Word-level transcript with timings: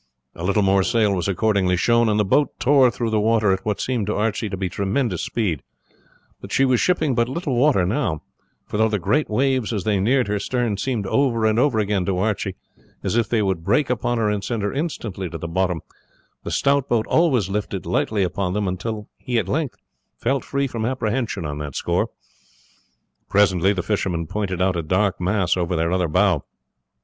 A 0.33 0.43
little 0.43 0.63
more 0.63 0.81
sail 0.81 1.13
was 1.13 1.27
accordingly 1.27 1.77
shown, 1.77 2.09
and 2.09 2.19
the 2.19 2.25
boat 2.25 2.49
tore 2.59 2.89
through 2.89 3.11
the 3.11 3.19
water 3.19 3.51
at 3.51 3.63
what 3.63 3.79
seemed 3.79 4.07
to 4.07 4.15
Archie 4.15 4.49
to 4.49 4.57
be 4.57 4.67
tremendous 4.67 5.23
speed; 5.23 5.61
but 6.41 6.51
she 6.51 6.65
was 6.65 6.79
shipping 6.79 7.13
but 7.13 7.29
little 7.29 7.55
water 7.55 7.85
now, 7.85 8.23
for 8.65 8.77
though 8.77 8.89
the 8.89 8.97
great 8.97 9.29
waves 9.29 9.71
as 9.71 9.83
they 9.83 9.99
neared 9.99 10.27
her 10.27 10.39
stern 10.39 10.75
seemed 10.77 11.05
over 11.05 11.45
and 11.45 11.59
over 11.59 11.77
again 11.77 12.03
to 12.05 12.17
Archie 12.17 12.55
as 13.03 13.15
if 13.15 13.29
they 13.29 13.43
would 13.43 13.63
break 13.63 13.91
upon 13.91 14.17
her 14.17 14.27
and 14.27 14.43
send 14.43 14.63
her 14.63 14.73
instantly 14.73 15.29
to 15.29 15.37
the 15.37 15.47
bottom, 15.47 15.81
the 16.43 16.49
stout 16.49 16.89
boat 16.89 17.05
always 17.05 17.47
lifted 17.47 17.85
lightly 17.85 18.23
upon 18.23 18.53
them 18.53 18.67
until 18.67 19.07
he 19.19 19.37
at 19.37 19.47
length 19.47 19.77
felt 20.17 20.43
free 20.43 20.65
from 20.65 20.83
apprehension 20.83 21.45
on 21.45 21.59
that 21.59 21.75
score. 21.75 22.09
Presently 23.29 23.71
the 23.71 23.83
fisherman 23.83 24.25
pointed 24.25 24.63
out 24.63 24.75
a 24.75 24.81
dark 24.81 25.21
mass 25.21 25.55
over 25.55 25.75
their 25.75 25.91
other 25.91 26.07
bow. 26.07 26.43